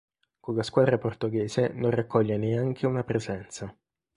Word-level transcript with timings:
Con 0.43 0.55
la 0.55 0.63
squadra 0.63 0.97
portoghese 0.97 1.67
non 1.75 1.91
raccoglie 1.91 2.35
neanche 2.35 2.87
una 2.87 3.03
presenza. 3.03 3.71